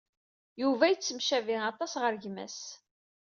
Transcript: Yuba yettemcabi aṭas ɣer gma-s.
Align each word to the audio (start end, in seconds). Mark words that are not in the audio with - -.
Yuba 0.61 0.85
yettemcabi 0.91 1.57
aṭas 1.71 1.93
ɣer 2.01 2.13
gma-s. 2.23 2.59